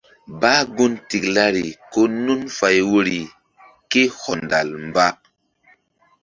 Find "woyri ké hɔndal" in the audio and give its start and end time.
2.89-4.69